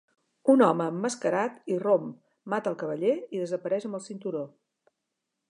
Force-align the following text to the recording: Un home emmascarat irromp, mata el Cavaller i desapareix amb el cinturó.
Un 0.51 0.61
home 0.67 0.87
emmascarat 0.93 1.59
irromp, 1.73 2.07
mata 2.55 2.73
el 2.73 2.79
Cavaller 2.85 3.13
i 3.19 3.45
desapareix 3.45 3.87
amb 3.91 4.01
el 4.01 4.07
cinturó. 4.09 4.43